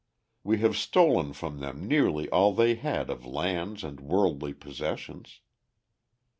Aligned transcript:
We 0.43 0.57
have 0.61 0.75
stolen 0.77 1.31
from 1.33 1.59
them 1.59 1.87
nearly 1.87 2.27
all 2.31 2.55
they 2.55 2.73
had 2.73 3.11
of 3.11 3.23
lands 3.23 3.83
and 3.83 3.99
worldly 3.99 4.55
possessions. 4.55 5.41